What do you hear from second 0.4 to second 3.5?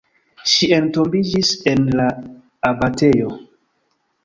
Ŝi entombiĝis en la abatejo.